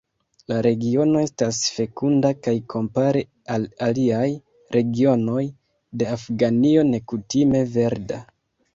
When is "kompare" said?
2.75-3.23